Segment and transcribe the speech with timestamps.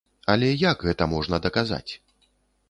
[0.33, 1.91] Але як гэта можна даказаць?